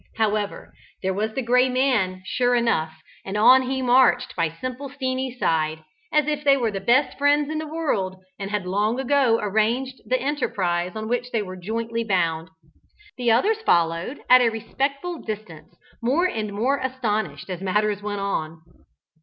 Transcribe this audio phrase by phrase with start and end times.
[0.15, 0.73] However,
[1.03, 2.91] there was the Gray Man, sure enough,
[3.23, 7.51] and on he marched by "Simple Steenie's" side, as if they were the best friends
[7.51, 12.03] in the world, and had long ago arranged the enterprise on which they were jointly
[12.03, 12.49] bound.
[13.17, 15.71] The others followed at a respectful distance,
[16.01, 18.63] more and more astonished as matters went on.